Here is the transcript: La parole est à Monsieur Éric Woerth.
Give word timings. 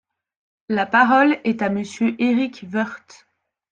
La 0.67 0.87
parole 0.87 1.37
est 1.43 1.61
à 1.61 1.69
Monsieur 1.69 2.19
Éric 2.19 2.65
Woerth. 2.73 3.27